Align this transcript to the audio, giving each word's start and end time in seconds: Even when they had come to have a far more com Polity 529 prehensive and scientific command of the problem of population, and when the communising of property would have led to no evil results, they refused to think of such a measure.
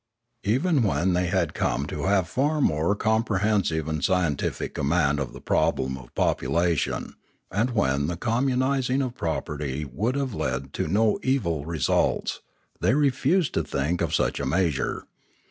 Even 0.43 0.81
when 0.81 1.13
they 1.13 1.27
had 1.27 1.53
come 1.53 1.85
to 1.85 2.05
have 2.05 2.23
a 2.23 2.27
far 2.27 2.59
more 2.59 2.95
com 2.95 3.23
Polity 3.23 3.35
529 3.45 3.53
prehensive 3.53 3.87
and 3.87 4.03
scientific 4.03 4.73
command 4.73 5.19
of 5.19 5.31
the 5.31 5.39
problem 5.39 5.95
of 5.95 6.15
population, 6.15 7.13
and 7.51 7.69
when 7.75 8.07
the 8.07 8.17
communising 8.17 9.03
of 9.05 9.13
property 9.13 9.85
would 9.85 10.15
have 10.15 10.33
led 10.33 10.73
to 10.73 10.87
no 10.87 11.19
evil 11.21 11.67
results, 11.67 12.39
they 12.79 12.95
refused 12.95 13.53
to 13.53 13.63
think 13.63 14.01
of 14.01 14.15
such 14.15 14.39
a 14.39 14.45
measure. 14.47 15.05